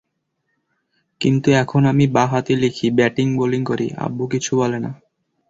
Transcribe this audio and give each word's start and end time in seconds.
কিন্তু 1.21 1.49
এখন 1.53 1.81
আমি 1.85 2.05
বাঁ 2.07 2.27
হাতে 2.27 2.53
লিখি, 2.55 2.85
ব্যাটিং-বোলিং 2.91 3.61
করি, 3.65 3.87
আব্বু 3.97 4.23
কিচ্ছু 4.27 4.51
বলে 4.57 4.77
না। 4.79 4.91